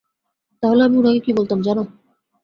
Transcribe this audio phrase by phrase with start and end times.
[0.63, 1.77] তাহলে আমি উনাকে কী বলতাম, জান?